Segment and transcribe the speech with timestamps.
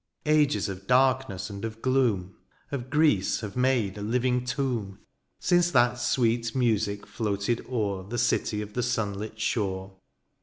[0.25, 2.35] Ages of darkness and of gloom
[2.71, 4.97] Of Greece have made a living tomb.
[5.37, 9.97] Since diat sweet music floated o'er The city of the sunlit shore.